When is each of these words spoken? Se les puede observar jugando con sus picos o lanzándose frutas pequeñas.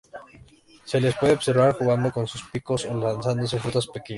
Se 0.83 0.99
les 0.99 1.15
puede 1.15 1.33
observar 1.33 1.73
jugando 1.73 2.11
con 2.11 2.25
sus 2.25 2.41
picos 2.49 2.85
o 2.85 2.93
lanzándose 2.95 3.59
frutas 3.59 3.85
pequeñas. 3.85 4.09